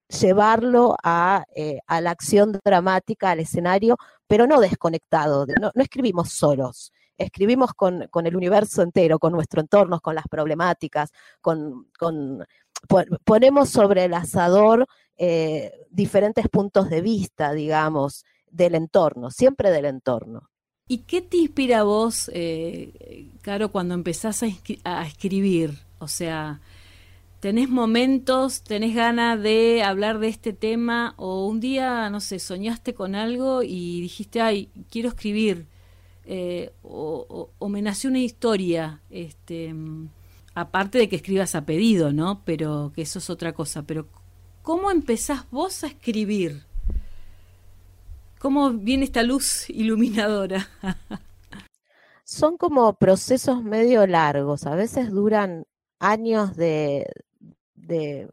llevarlo 0.08 0.96
a, 1.02 1.46
eh, 1.56 1.80
a 1.88 2.00
la 2.00 2.12
acción 2.12 2.60
dramática, 2.64 3.30
al 3.30 3.40
escenario, 3.40 3.96
pero 4.28 4.46
no 4.46 4.60
desconectado, 4.60 5.46
no, 5.60 5.72
no 5.74 5.82
escribimos 5.82 6.30
solos, 6.30 6.92
escribimos 7.18 7.72
con, 7.74 8.06
con, 8.10 8.26
el 8.26 8.36
universo 8.36 8.82
entero, 8.82 9.18
con 9.18 9.32
nuestro 9.32 9.60
entorno, 9.60 10.00
con 10.00 10.14
las 10.14 10.26
problemáticas, 10.28 11.10
con, 11.40 11.86
ponemos 13.24 13.70
sobre 13.70 14.04
el 14.04 14.14
asador 14.14 14.86
eh, 15.16 15.72
diferentes 15.90 16.48
puntos 16.48 16.90
de 16.90 17.00
vista, 17.00 17.52
digamos, 17.52 18.24
del 18.50 18.74
entorno, 18.74 19.30
siempre 19.30 19.70
del 19.70 19.86
entorno. 19.86 20.50
¿Y 20.88 20.98
qué 20.98 21.20
te 21.20 21.38
inspira 21.38 21.80
a 21.80 21.84
vos, 21.84 22.30
eh, 22.32 23.30
Caro, 23.42 23.72
cuando 23.72 23.94
empezás 23.94 24.42
a, 24.42 24.46
a 24.84 25.06
escribir? 25.06 25.78
O 25.98 26.06
sea, 26.06 26.60
tenés 27.40 27.68
momentos, 27.68 28.62
tenés 28.62 28.94
ganas 28.94 29.42
de 29.42 29.82
hablar 29.82 30.18
de 30.18 30.28
este 30.28 30.52
tema 30.52 31.14
o 31.16 31.46
un 31.46 31.60
día, 31.60 32.08
no 32.10 32.20
sé, 32.20 32.38
soñaste 32.38 32.94
con 32.94 33.14
algo 33.14 33.62
y 33.62 34.00
dijiste, 34.00 34.40
ay, 34.40 34.68
quiero 34.90 35.08
escribir 35.08 35.66
eh, 36.24 36.72
me 37.68 37.82
nació 37.82 38.10
una 38.10 38.20
historia, 38.20 39.02
este, 39.10 39.74
aparte 40.54 40.98
de 40.98 41.08
que 41.08 41.16
escribas 41.16 41.54
a 41.54 41.66
pedido, 41.66 42.12
¿no? 42.12 42.42
Pero 42.44 42.92
que 42.94 43.02
eso 43.02 43.18
es 43.18 43.30
otra 43.30 43.52
cosa. 43.52 43.82
Pero 43.82 44.08
¿cómo 44.62 44.90
empezás 44.90 45.50
vos 45.50 45.84
a 45.84 45.88
escribir? 45.88 46.64
¿Cómo 48.38 48.70
viene 48.70 49.04
esta 49.04 49.22
luz 49.22 49.68
iluminadora? 49.70 50.68
Son 52.24 52.56
como 52.56 52.94
procesos 52.94 53.62
medio 53.62 54.06
largos, 54.06 54.66
a 54.66 54.74
veces 54.74 55.10
duran 55.10 55.64
años 56.00 56.56
de, 56.56 57.06
de 57.74 58.28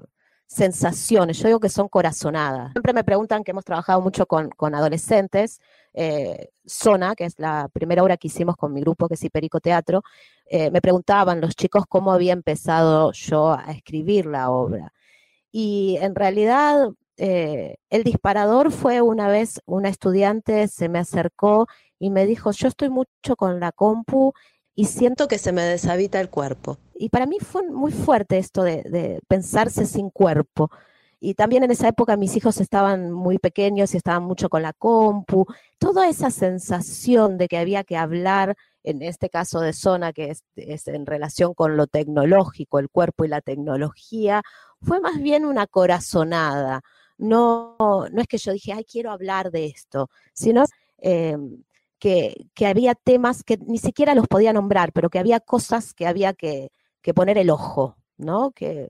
sensaciones, 0.53 1.39
yo 1.39 1.47
digo 1.47 1.59
que 1.59 1.69
son 1.69 1.89
corazonadas. 1.89 2.71
Siempre 2.73 2.93
me 2.93 3.03
preguntan 3.03 3.43
que 3.43 3.51
hemos 3.51 3.65
trabajado 3.65 4.01
mucho 4.01 4.27
con, 4.27 4.51
adolescentes, 4.75 5.59
eh, 5.93 6.49
Zona, 6.65 7.15
que 7.15 7.25
es 7.25 7.35
la 7.37 7.69
primera 7.71 8.03
obra 8.03 8.17
que 8.17 8.27
hicimos 8.27 8.55
con 8.57 8.73
mi 8.73 8.81
grupo, 8.81 9.07
que 9.07 9.15
es 9.15 9.23
Hiperico 9.23 9.59
Teatro, 9.59 10.03
eh, 10.45 10.71
me 10.71 10.81
preguntaban 10.81 11.41
los 11.41 11.55
chicos 11.55 11.85
cómo 11.87 12.11
había 12.11 12.33
empezado 12.33 13.11
yo 13.11 13.53
a 13.53 13.71
escribir 13.71 14.25
la 14.25 14.49
obra. 14.49 14.93
Y 15.51 15.97
en 16.01 16.15
realidad 16.15 16.89
eh, 17.17 17.77
el 17.89 18.03
disparador 18.03 18.71
fue 18.71 19.01
una 19.01 19.27
vez 19.27 19.61
una 19.65 19.89
estudiante 19.89 20.67
se 20.67 20.89
me 20.89 20.99
acercó 20.99 21.67
y 21.99 22.09
me 22.09 22.25
dijo, 22.25 22.51
yo 22.51 22.67
estoy 22.67 22.89
mucho 22.89 23.35
con 23.37 23.59
la 23.59 23.71
compu 23.71 24.33
y 24.75 24.85
siento 24.85 25.27
que 25.27 25.37
se 25.37 25.51
me 25.51 25.61
deshabita 25.61 26.19
el 26.19 26.29
cuerpo. 26.29 26.77
Y 26.95 27.09
para 27.09 27.25
mí 27.25 27.37
fue 27.39 27.63
muy 27.69 27.91
fuerte 27.91 28.37
esto 28.37 28.63
de, 28.63 29.21
pensarse 29.27 29.85
sin 29.85 30.09
cuerpo. 30.09 30.71
Y 31.25 31.35
también 31.35 31.63
en 31.63 31.71
esa 31.71 31.87
época 31.87 32.17
mis 32.17 32.35
hijos 32.35 32.59
estaban 32.59 33.13
muy 33.13 33.37
pequeños 33.39 33.93
y 33.93 33.97
estaban 33.97 34.23
mucho 34.23 34.49
con 34.49 34.61
la 34.61 34.73
compu. 34.73 35.45
Toda 35.79 36.09
esa 36.09 36.29
sensación 36.29 37.37
de 37.37 37.47
que 37.47 37.57
había 37.57 37.85
que 37.85 37.95
hablar, 37.95 38.57
en 38.83 39.01
este 39.01 39.29
caso 39.29 39.61
de 39.61 39.71
zona, 39.71 40.11
que 40.11 40.31
es, 40.57 40.87
en 40.89 41.05
relación 41.05 41.53
con 41.53 41.77
lo 41.77 41.87
tecnológico, 41.87 42.77
el 42.77 42.89
cuerpo 42.89 43.23
y 43.23 43.29
la 43.29 43.39
tecnología, 43.39 44.41
fue 44.81 44.99
más 44.99 45.21
bien 45.21 45.45
una 45.45 45.65
corazonada. 45.65 46.81
No, 47.17 47.77
no 47.79 48.21
es 48.21 48.27
que 48.27 48.37
yo 48.37 48.51
dije, 48.51 48.73
ay, 48.73 48.83
quiero 48.83 49.09
hablar 49.09 49.49
de 49.49 49.67
esto, 49.67 50.09
sino 50.33 50.65
eh, 50.97 51.37
que, 51.99 52.35
había 52.67 52.95
temas 52.95 53.43
que 53.43 53.57
ni 53.65 53.77
siquiera 53.77 54.13
los 54.13 54.27
podía 54.27 54.51
nombrar, 54.51 54.91
pero 54.91 55.09
que 55.09 55.19
había 55.19 55.39
cosas 55.39 55.93
que 55.93 56.05
había 56.05 56.33
que, 56.33 56.71
poner 57.15 57.37
el 57.37 57.49
ojo, 57.49 57.95
¿no? 58.17 58.51
Que, 58.51 58.89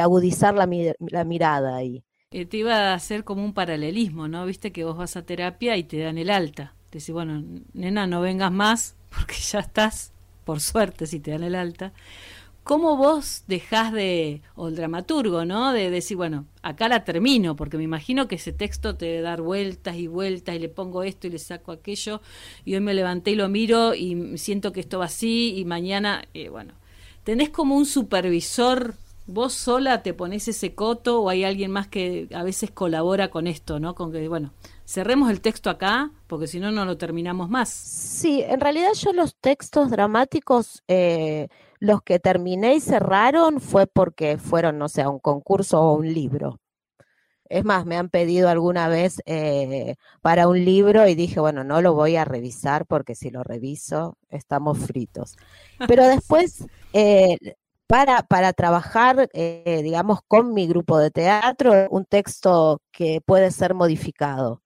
agudizar 0.00 0.54
la, 0.54 1.24
mirada 1.24 1.76
ahí. 1.76 2.04
Te 2.30 2.56
iba 2.56 2.92
a 2.92 2.94
hacer 2.94 3.24
como 3.24 3.44
un 3.44 3.52
paralelismo, 3.52 4.28
¿no? 4.28 4.46
Viste 4.46 4.72
que 4.72 4.84
vos 4.84 4.96
vas 4.96 5.16
a 5.16 5.26
terapia 5.26 5.76
y 5.76 5.84
te 5.84 5.98
dan 5.98 6.18
el 6.18 6.30
alta. 6.30 6.74
Te 6.90 6.98
decís, 6.98 7.12
bueno, 7.12 7.42
nena, 7.72 8.06
no 8.06 8.20
vengas 8.20 8.52
más 8.52 8.96
porque 9.16 9.34
ya 9.34 9.60
estás, 9.60 10.12
por 10.44 10.60
suerte, 10.60 11.06
si 11.06 11.20
te 11.20 11.32
dan 11.32 11.44
el 11.44 11.54
alta. 11.54 11.92
¿Cómo 12.64 12.96
vos 12.96 13.42
dejás 13.48 13.92
de, 13.92 14.40
o 14.54 14.68
el 14.68 14.76
dramaturgo, 14.76 15.44
¿no? 15.44 15.72
De 15.72 15.90
decir, 15.90 16.16
bueno, 16.16 16.46
acá 16.62 16.88
la 16.88 17.04
termino, 17.04 17.56
porque 17.56 17.76
me 17.76 17.82
imagino 17.82 18.28
que 18.28 18.36
ese 18.36 18.52
texto 18.52 18.94
te 18.94 19.06
debe 19.06 19.22
dar 19.22 19.42
vueltas 19.42 19.96
y 19.96 20.06
vueltas 20.06 20.54
y 20.54 20.60
le 20.60 20.68
pongo 20.68 21.02
esto 21.02 21.26
y 21.26 21.30
le 21.30 21.40
saco 21.40 21.72
aquello, 21.72 22.22
y 22.64 22.74
hoy 22.74 22.80
me 22.80 22.94
levanté 22.94 23.32
y 23.32 23.34
lo 23.34 23.48
miro 23.48 23.94
y 23.96 24.38
siento 24.38 24.72
que 24.72 24.78
esto 24.78 25.00
va 25.00 25.06
así 25.06 25.54
y 25.56 25.64
mañana, 25.64 26.24
eh, 26.34 26.50
bueno, 26.50 26.74
tenés 27.24 27.50
como 27.50 27.76
un 27.76 27.84
supervisor, 27.84 28.94
vos 29.26 29.52
sola 29.52 30.02
te 30.02 30.14
pones 30.14 30.48
ese 30.48 30.74
coto 30.74 31.20
o 31.22 31.28
hay 31.28 31.44
alguien 31.44 31.70
más 31.70 31.88
que 31.88 32.28
a 32.34 32.42
veces 32.42 32.70
colabora 32.70 33.30
con 33.30 33.46
esto, 33.46 33.80
¿no? 33.80 33.94
Con 33.94 34.12
que, 34.12 34.28
bueno, 34.28 34.52
cerremos 34.84 35.30
el 35.30 35.40
texto 35.40 35.70
acá, 35.70 36.10
porque 36.26 36.46
si 36.46 36.60
no, 36.60 36.70
no 36.70 36.84
lo 36.84 36.98
terminamos 36.98 37.48
más. 37.48 37.68
Sí, 37.68 38.42
en 38.46 38.60
realidad 38.60 38.92
yo 38.94 39.12
los 39.12 39.36
textos 39.36 39.90
dramáticos... 39.90 40.82
Eh, 40.88 41.48
los 41.82 42.00
que 42.00 42.20
terminé 42.20 42.76
y 42.76 42.80
cerraron 42.80 43.60
fue 43.60 43.88
porque 43.88 44.38
fueron, 44.38 44.78
no 44.78 44.88
sé, 44.88 45.02
a 45.02 45.08
un 45.08 45.18
concurso 45.18 45.80
o 45.80 45.94
un 45.94 46.14
libro. 46.14 46.60
Es 47.48 47.64
más, 47.64 47.86
me 47.86 47.96
han 47.96 48.08
pedido 48.08 48.48
alguna 48.48 48.86
vez 48.86 49.20
eh, 49.26 49.96
para 50.20 50.46
un 50.46 50.64
libro 50.64 51.08
y 51.08 51.16
dije, 51.16 51.40
bueno, 51.40 51.64
no 51.64 51.82
lo 51.82 51.92
voy 51.92 52.14
a 52.14 52.24
revisar 52.24 52.86
porque 52.86 53.16
si 53.16 53.30
lo 53.30 53.42
reviso 53.42 54.16
estamos 54.30 54.78
fritos. 54.78 55.36
Pero 55.88 56.06
después, 56.06 56.64
eh, 56.92 57.36
para, 57.92 58.22
para 58.22 58.54
trabajar, 58.54 59.28
eh, 59.34 59.80
digamos, 59.84 60.20
con 60.26 60.54
mi 60.54 60.66
grupo 60.66 60.98
de 60.98 61.10
teatro, 61.10 61.88
un 61.90 62.06
texto 62.06 62.80
que 62.90 63.20
puede 63.20 63.50
ser 63.50 63.74
modificado. 63.74 64.62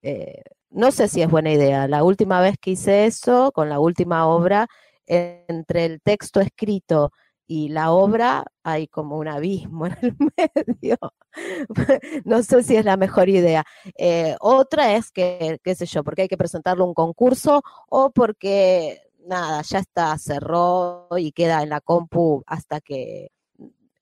no 0.71 0.93
sé 0.93 1.09
si 1.09 1.23
es 1.23 1.29
buena 1.29 1.53
idea. 1.53 1.89
La 1.89 2.05
última 2.05 2.41
vez 2.41 2.57
que 2.61 2.73
hice 2.73 3.07
eso, 3.07 3.51
con 3.53 3.69
la 3.69 3.81
última 3.81 4.29
obra, 4.29 4.69
entre 5.07 5.87
el 5.87 6.01
texto 6.03 6.41
escrito 6.41 7.11
y 7.49 7.69
la 7.69 7.93
obra 7.93 8.45
hay 8.65 8.89
como 8.89 9.19
un 9.19 9.29
abismo 9.29 9.87
en 9.87 9.97
el 10.03 10.17
medio. 10.37 10.97
no 12.25 12.43
sé 12.43 12.63
si 12.63 12.77
es 12.77 12.85
la 12.85 12.97
mejor 12.97 13.29
idea. 13.29 13.65
Eh, 13.99 14.37
otra 14.41 14.95
es 14.95 15.11
que, 15.11 15.59
qué 15.63 15.75
sé 15.75 15.87
yo, 15.87 16.03
porque 16.05 16.23
hay 16.23 16.29
que 16.29 16.37
presentarlo 16.37 16.85
a 16.85 16.89
un 16.89 16.95
concurso 16.95 17.63
o 17.89 18.11
porque, 18.11 19.01
nada, 19.27 19.63
ya 19.63 19.79
está, 19.81 20.17
cerró 20.19 21.09
y 21.17 21.33
queda 21.33 21.63
en 21.63 21.71
la 21.71 21.81
compu 21.81 22.43
hasta 22.47 22.81
que, 22.81 23.29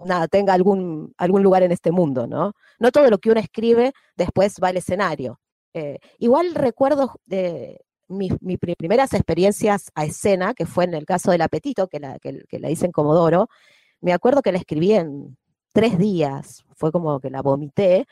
nada, 0.04 0.28
tenga 0.28 0.52
algún, 0.54 1.12
algún 1.16 1.42
lugar 1.42 1.62
en 1.62 1.72
este 1.72 1.90
mundo, 1.90 2.26
¿no? 2.26 2.52
No 2.78 2.92
todo 2.92 3.10
lo 3.10 3.18
que 3.18 3.30
uno 3.30 3.40
escribe 3.40 3.92
después 4.16 4.56
va 4.62 4.68
al 4.68 4.76
escenario. 4.76 5.40
Eh, 5.72 5.98
igual 6.18 6.54
recuerdo 6.54 7.14
de 7.26 7.80
mis, 8.08 8.32
primeras 8.78 9.12
experiencias 9.14 9.90
a 9.94 10.04
escena, 10.04 10.54
que 10.54 10.66
fue 10.66 10.84
en 10.84 10.94
el 10.94 11.04
caso 11.06 11.30
del 11.30 11.42
apetito, 11.42 11.88
que 11.88 12.00
la, 12.00 12.18
que, 12.18 12.58
la 12.58 12.70
hice 12.70 12.86
en 12.86 12.92
Comodoro, 12.92 13.48
me 14.00 14.12
acuerdo 14.12 14.42
que 14.42 14.52
la 14.52 14.58
escribí 14.58 14.92
en 14.92 15.36
tres 15.72 15.98
días, 15.98 16.64
fue 16.76 16.92
como 16.92 17.18
que 17.20 17.30
la 17.30 17.42
vomité, 17.42 18.06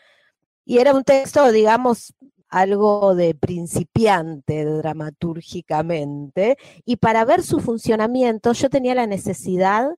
y 0.64 0.78
era 0.78 0.94
un 0.94 1.04
texto, 1.04 1.50
digamos, 1.52 2.14
algo 2.52 3.14
de 3.14 3.34
principiante 3.34 4.64
dramatúrgicamente, 4.64 6.56
y 6.84 6.96
para 6.96 7.24
ver 7.24 7.42
su 7.42 7.60
funcionamiento 7.60 8.52
yo 8.52 8.68
tenía 8.68 8.94
la 8.94 9.06
necesidad 9.06 9.88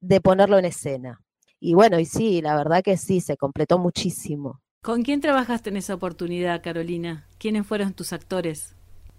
de 0.00 0.20
ponerlo 0.20 0.58
en 0.58 0.66
escena. 0.66 1.20
Y 1.58 1.74
bueno, 1.74 1.98
y 1.98 2.04
sí, 2.04 2.42
la 2.42 2.54
verdad 2.54 2.82
que 2.82 2.96
sí, 2.96 3.20
se 3.20 3.36
completó 3.36 3.78
muchísimo. 3.78 4.60
¿Con 4.82 5.02
quién 5.02 5.20
trabajaste 5.20 5.70
en 5.70 5.76
esa 5.76 5.94
oportunidad, 5.94 6.62
Carolina? 6.62 7.26
¿Quiénes 7.38 7.66
fueron 7.66 7.94
tus 7.94 8.12
actores? 8.12 8.74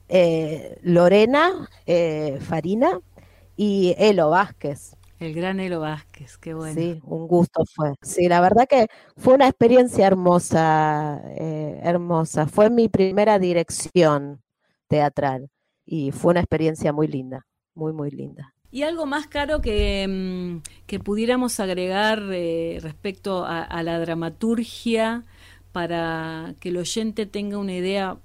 Eh, 0.09 0.77
Lorena 0.83 1.69
eh, 1.85 2.37
Farina 2.41 2.99
y 3.55 3.95
Elo 3.97 4.29
Vázquez. 4.29 4.97
El 5.19 5.33
gran 5.33 5.59
Elo 5.59 5.79
Vázquez, 5.79 6.37
qué 6.37 6.53
bueno. 6.53 6.73
Sí, 6.73 6.99
un 7.03 7.27
gusto 7.27 7.63
fue. 7.73 7.93
Sí, 8.01 8.27
la 8.27 8.41
verdad 8.41 8.67
que 8.67 8.87
fue 9.15 9.35
una 9.35 9.47
experiencia 9.47 10.07
hermosa, 10.07 11.21
eh, 11.37 11.79
hermosa. 11.83 12.47
Fue 12.47 12.69
mi 12.69 12.89
primera 12.89 13.39
dirección 13.39 14.41
teatral 14.87 15.49
y 15.85 16.11
fue 16.11 16.31
una 16.31 16.41
experiencia 16.41 16.91
muy 16.91 17.07
linda, 17.07 17.45
muy, 17.73 17.93
muy 17.93 18.11
linda. 18.11 18.53
¿Y 18.71 18.81
algo 18.81 19.05
más 19.05 19.27
caro 19.27 19.61
que, 19.61 20.07
mm, 20.07 20.63
que 20.87 20.99
pudiéramos 20.99 21.59
agregar 21.59 22.19
respecto 22.19 23.45
a, 23.45 23.83
la 23.83 23.99
dramaturgia 23.99 25.23
para 25.71 26.55
que 26.59 26.69
el 26.69 26.77
oyente 26.77 27.25
tenga 27.25 27.59
una 27.59 27.73
idea 27.73 28.17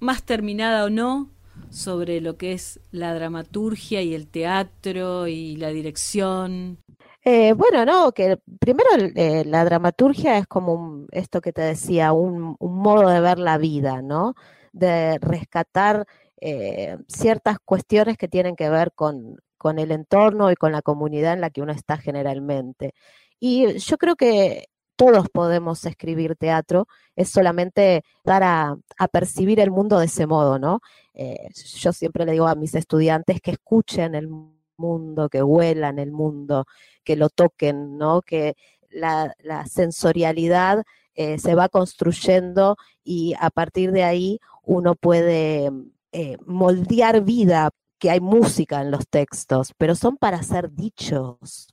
más 0.00 0.22
terminada 0.22 0.84
o 0.86 0.90
no 0.90 1.28
sobre 1.70 2.20
lo 2.20 2.36
que 2.36 2.52
es 2.52 2.80
la 2.90 3.14
dramaturgia 3.14 4.02
y 4.02 4.14
el 4.14 4.28
teatro 4.28 5.26
y 5.26 5.56
la 5.56 5.68
dirección? 5.68 6.78
Eh, 7.24 7.52
bueno, 7.52 7.84
no, 7.84 8.12
que 8.12 8.38
primero 8.58 8.90
eh, 8.96 9.44
la 9.44 9.64
dramaturgia 9.64 10.38
es 10.38 10.46
como 10.46 11.06
esto 11.12 11.40
que 11.40 11.52
te 11.52 11.62
decía, 11.62 12.12
un, 12.12 12.56
modo 12.60 13.08
de 13.08 13.20
ver 13.20 13.38
la 13.38 13.58
vida, 13.58 14.02
¿no? 14.02 14.34
De 14.72 15.18
rescatar 15.20 16.06
eh, 16.40 16.98
ciertas 17.08 17.58
cuestiones 17.64 18.16
que 18.16 18.28
tienen 18.28 18.56
que 18.56 18.68
ver 18.68 18.92
con, 18.92 19.36
con 19.56 19.78
el 19.78 19.92
entorno 19.92 20.50
y 20.50 20.56
con 20.56 20.72
la 20.72 20.82
comunidad 20.82 21.34
en 21.34 21.40
la 21.40 21.50
que 21.50 21.62
uno 21.62 21.72
está 21.72 21.96
generalmente. 21.96 22.94
Y 23.38 23.78
yo 23.78 23.98
creo 23.98 24.16
que 24.16 24.66
todos 24.96 25.28
podemos 25.30 25.84
escribir 25.84 26.36
teatro, 26.36 26.86
es 27.16 27.28
solamente 27.28 28.04
dar 28.24 28.42
a, 28.44 28.76
percibir 29.12 29.58
el 29.60 29.70
mundo 29.70 29.98
de 29.98 30.06
ese 30.06 30.26
modo, 30.26 30.58
¿no? 30.58 30.80
Eh, 31.14 31.48
yo 31.54 31.92
siempre 31.92 32.24
le 32.24 32.32
digo 32.32 32.48
a 32.48 32.54
mis 32.54 32.74
estudiantes 32.74 33.40
que 33.40 33.52
escuchen 33.52 34.14
el 34.14 34.28
mundo, 34.76 35.28
que 35.28 35.42
huelan 35.42 35.98
el 35.98 36.12
mundo, 36.12 36.64
que 37.04 37.16
lo 37.16 37.28
toquen, 37.28 37.98
¿no? 37.98 38.22
Que 38.22 38.54
la, 38.90 39.34
sensorialidad 39.66 40.84
eh, 41.14 41.38
se 41.38 41.54
va 41.54 41.68
construyendo 41.68 42.76
y 43.04 43.34
a 43.38 43.50
partir 43.50 43.92
de 43.92 44.04
ahí 44.04 44.40
uno 44.62 44.94
puede 44.94 45.70
eh, 46.12 46.36
moldear 46.46 47.22
vida, 47.22 47.70
que 47.98 48.10
hay 48.10 48.20
música 48.20 48.80
en 48.80 48.90
los 48.90 49.06
textos, 49.08 49.72
pero 49.78 49.94
son 49.94 50.16
para 50.16 50.42
ser 50.42 50.72
dichos. 50.72 51.68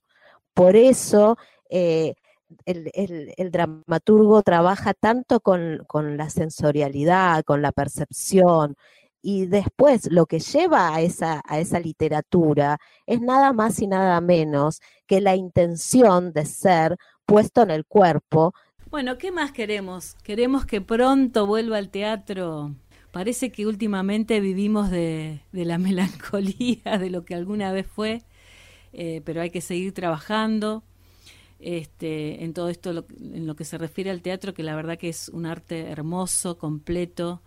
Por 0.54 0.76
eso 0.76 1.38
el, 2.66 3.52
dramaturgo 3.52 4.42
trabaja 4.44 4.94
tanto 4.94 5.40
con, 5.40 5.86
la 6.18 6.30
sensorialidad, 6.30 7.44
con 7.44 7.62
la 7.62 7.72
percepción, 7.72 8.76
y 9.22 9.46
después 9.46 10.12
lo 10.12 10.26
que 10.26 10.40
lleva 10.40 10.94
a 10.94 11.02
esa, 11.02 11.42
a 11.46 11.60
esa 11.60 11.80
literatura 11.80 12.80
es 13.06 13.22
nada 13.22 13.54
más 13.54 13.82
y 13.82 13.88
nada 13.88 14.22
menos 14.22 14.82
que 15.08 15.22
la 15.22 15.36
intención 15.36 16.32
de 16.32 16.46
ser 16.46 16.98
puesto 17.26 17.62
en 17.62 17.72
el 17.72 17.86
cuerpo. 17.86 18.54
Bueno, 18.90 19.18
¿qué 19.18 19.32
más 19.32 19.52
queremos? 19.52 20.16
Queremos 20.24 20.66
que 20.66 20.82
pronto 20.82 21.46
vuelva 21.46 21.78
al 21.78 21.90
teatro. 21.90 22.74
Parece 23.12 23.52
que 23.52 23.68
últimamente 23.68 24.40
vivimos 24.40 24.90
de, 24.90 25.42
la 25.52 25.78
melancolía 25.80 26.98
de 26.98 27.10
lo 27.10 27.26
que 27.26 27.36
alguna 27.36 27.72
vez 27.72 27.88
fue, 27.88 28.24
eh, 28.94 29.22
pero 29.26 29.42
hay 29.42 29.50
que 29.50 29.62
seguir 29.62 29.94
trabajando 29.94 30.84
este, 31.60 32.44
en 32.44 32.54
todo 32.54 32.70
esto, 32.70 33.06
en 33.20 33.46
lo 33.46 33.56
que 33.56 33.66
se 33.66 33.78
refiere 33.78 34.10
al 34.10 34.22
teatro, 34.22 34.54
que 34.54 34.64
la 34.64 34.76
verdad 34.76 34.98
que 34.98 35.10
es 35.10 35.30
un 35.30 35.46
arte 35.46 35.90
hermoso, 35.90 36.58
completo, 36.58 37.42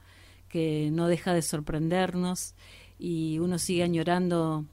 que 0.52 0.90
no 0.92 1.08
deja 1.08 1.32
de 1.32 1.40
sorprendernos 1.40 2.54
y 2.98 3.38
uno 3.38 3.58
sigue 3.58 3.82
añorando 3.82 4.66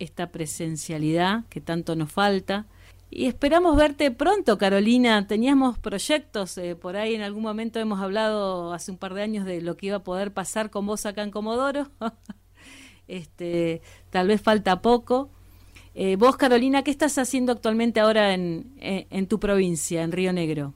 esta 0.00 0.32
presencialidad 0.32 1.44
que 1.48 1.60
tanto 1.60 1.94
nos 1.94 2.10
falta. 2.10 2.66
Y 3.10 3.26
esperamos 3.26 3.76
verte 3.76 4.10
pronto, 4.10 4.58
Carolina. 4.58 5.28
Teníamos 5.28 5.78
proyectos, 5.78 6.58
eh, 6.58 6.74
por 6.74 6.96
ahí 6.96 7.14
en 7.14 7.22
algún 7.22 7.44
momento 7.44 7.78
hemos 7.78 8.00
hablado 8.00 8.72
hace 8.72 8.90
un 8.90 8.98
par 8.98 9.14
de 9.14 9.22
años 9.22 9.46
de 9.46 9.62
lo 9.62 9.76
que 9.76 9.86
iba 9.86 9.98
a 9.98 10.02
poder 10.02 10.32
pasar 10.32 10.70
con 10.70 10.84
vos 10.84 11.06
acá 11.06 11.22
en 11.22 11.30
Comodoro. 11.30 11.88
este, 13.06 13.82
tal 14.10 14.26
vez 14.26 14.42
falta 14.42 14.82
poco, 14.82 15.30
eh, 15.94 16.16
vos, 16.16 16.36
Carolina, 16.36 16.82
¿qué 16.82 16.90
estás 16.90 17.16
haciendo 17.18 17.52
actualmente 17.52 18.00
ahora 18.00 18.34
en, 18.34 18.74
en, 18.80 19.28
tu 19.28 19.38
provincia, 19.38 20.02
en 20.02 20.10
Río 20.10 20.32
Negro? 20.32 20.74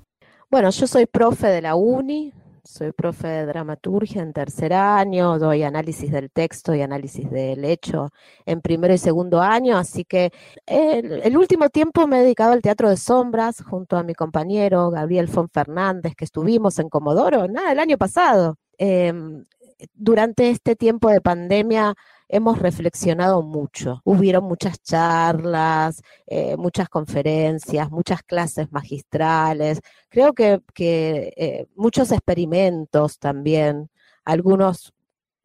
Bueno, 0.48 0.70
yo 0.70 0.86
soy 0.86 1.06
profe 1.06 1.48
de 1.48 1.60
la 1.60 1.74
UNI, 1.74 2.32
soy 2.64 2.92
profe 2.92 3.28
de 3.28 3.46
dramaturgia 3.46 4.22
en 4.22 4.32
tercer 4.32 4.72
año, 4.72 5.38
doy 5.38 5.62
análisis 5.62 6.10
del 6.10 6.30
texto 6.30 6.74
y 6.74 6.82
análisis 6.82 7.30
del 7.30 7.64
hecho 7.64 8.10
en 8.46 8.60
primero 8.60 8.94
y 8.94 8.98
segundo 8.98 9.40
año, 9.40 9.76
así 9.76 10.04
que 10.04 10.32
el, 10.66 11.36
último 11.36 11.68
tiempo 11.68 12.06
me 12.06 12.18
he 12.18 12.22
dedicado 12.22 12.52
al 12.52 12.62
teatro 12.62 12.88
de 12.90 12.96
sombras 12.96 13.62
junto 13.62 13.96
a 13.96 14.02
mi 14.02 14.14
compañero 14.14 14.90
Gabriel 14.90 15.28
Fon 15.28 15.48
Fernández, 15.48 16.14
que 16.16 16.24
estuvimos 16.24 16.78
en 16.78 16.88
Comodoro, 16.88 17.48
nada, 17.48 17.72
el 17.72 17.78
año 17.78 17.98
pasado. 17.98 18.56
Em, 18.78 19.44
durante 19.94 20.50
este 20.50 20.76
tiempo 20.76 21.10
de 21.10 21.20
pandemia 21.20 21.94
hemos 22.28 22.58
reflexionado 22.58 23.42
mucho. 23.42 24.00
Hubieron 24.04 24.44
muchas 24.44 24.82
charlas, 24.82 26.02
eh, 26.26 26.56
muchas 26.56 26.88
conferencias, 26.88 27.90
muchas 27.90 28.22
clases 28.22 28.70
magistrales, 28.70 29.80
creo 30.08 30.34
que, 30.34 30.60
eh, 30.76 31.66
muchos 31.74 32.12
experimentos 32.12 33.18
también, 33.18 33.90
algunos 34.24 34.92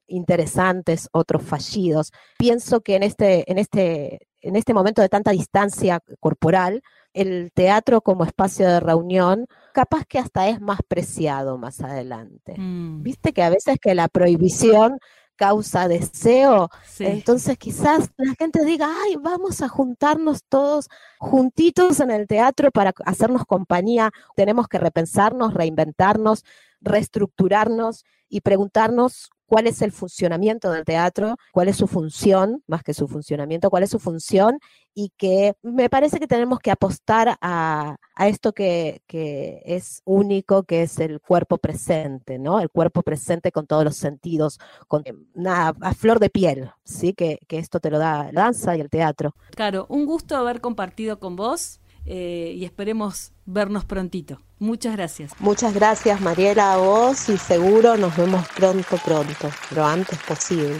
interesantes, 0.08 1.10
otros 1.12 1.44
fallidos. 1.44 2.12
Pienso 2.38 2.82
que 2.82 2.96
en 2.96 3.04
este, 3.04 3.50
en 3.52 3.58
este, 3.58 4.28
en 4.42 4.56
este 4.56 4.74
momento 4.74 5.02
de 5.02 5.10
tanta 5.10 5.32
distancia 5.32 6.02
corporal, 6.20 6.84
el 7.14 7.52
teatro 7.54 8.02
como 8.02 8.26
espacio 8.26 8.68
de 8.68 8.80
reunión, 8.80 9.48
capaz 9.74 10.06
que 10.06 10.20
hasta 10.20 10.50
es 10.50 10.60
más 10.60 10.80
preciado 10.88 11.58
más 11.58 11.82
adelante. 11.82 12.56
Mm. 12.58 13.04
Viste 13.04 13.34
que 13.34 13.44
a 13.44 13.50
veces 13.50 13.78
que 13.80 13.96
la 13.96 14.08
prohibición 14.08 15.00
causa 15.36 15.88
deseo. 15.88 16.70
Entonces 17.00 17.58
quizás 17.58 18.10
la 18.18 18.34
gente 18.36 18.64
diga, 18.66 18.90
ay, 19.04 19.16
vamos 19.16 19.62
a 19.62 19.68
juntarnos 19.68 20.44
todos 20.48 20.90
juntitos 21.20 22.00
en 22.00 22.12
el 22.12 22.28
teatro 22.28 22.72
para 22.72 22.94
hacernos 23.06 23.46
compañía. 23.46 24.12
Tenemos 24.36 24.68
que 24.68 24.80
repensarnos, 24.80 25.54
reinventarnos, 25.54 26.44
reestructurarnos 26.82 28.06
y 28.30 28.42
preguntarnos 28.42 29.30
cuál 29.54 29.68
es 29.68 29.84
el 29.84 29.92
funcionamiento 29.92 30.72
del 30.72 30.84
teatro, 30.84 31.36
cuál 31.52 31.68
es 31.68 31.78
su 31.78 31.86
función, 31.86 32.64
más 32.66 32.82
que 32.82 32.96
su 32.96 33.08
funcionamiento, 33.08 33.70
cuál 33.70 33.84
es 33.84 33.92
su 33.92 34.00
función 34.00 34.58
y 34.96 35.12
que 35.16 35.54
me 35.62 35.92
parece 35.92 36.20
que 36.20 36.26
tenemos 36.26 36.58
que 36.58 36.72
apostar 36.72 37.38
a, 37.40 37.98
esto 38.18 38.52
que, 38.52 39.04
es 39.08 40.02
único, 40.06 40.64
que 40.64 40.82
es 40.82 40.98
el 40.98 41.22
cuerpo 41.22 41.60
presente, 41.60 42.40
¿no? 42.40 42.62
El 42.62 42.72
cuerpo 42.72 43.04
presente 43.04 43.52
con 43.52 43.68
todos 43.68 43.84
los 43.84 43.96
sentidos, 43.96 44.58
con 44.88 45.04
una 45.36 45.68
a 45.68 45.94
flor 45.94 46.20
de 46.20 46.32
piel, 46.32 46.72
¿sí? 46.84 47.14
Que, 47.14 47.38
que 47.48 47.60
esto 47.60 47.80
te 47.80 47.92
lo 47.92 48.00
da 48.00 48.32
la 48.32 48.42
danza 48.42 48.76
y 48.76 48.82
el 48.82 48.90
teatro. 48.90 49.36
Claro, 49.52 49.86
un 49.88 50.08
gusto 50.08 50.36
haber 50.36 50.62
compartido 50.62 51.20
con 51.20 51.36
vos 51.36 51.80
eh, 52.06 52.54
y 52.56 52.66
esperemos 52.66 53.32
vernos 53.46 53.86
prontito. 53.86 54.42
Muchas 54.60 54.96
gracias. 54.96 55.32
Muchas 55.40 55.74
gracias 55.74 56.22
Mariela 56.22 56.74
a 56.74 56.78
vos 56.78 57.30
y 57.30 57.38
seguro 57.38 57.98
nos 57.98 58.16
vemos 58.16 58.48
pronto, 58.56 58.98
pronto, 59.04 59.50
lo 59.76 59.86
antes 59.86 60.18
posible. 60.20 60.80